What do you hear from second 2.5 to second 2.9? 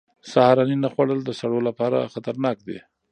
دي.